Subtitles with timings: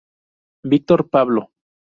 [0.63, 1.51] Victor Pablo.